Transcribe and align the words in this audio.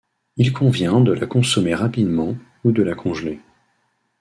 Il 0.37 0.51
convient 0.51 0.99
de 0.99 1.11
la 1.11 1.27
consommer 1.27 1.75
rapidement 1.75 2.35
ou 2.65 2.71
de 2.71 2.81
la 2.81 2.95
congeler. 2.95 3.39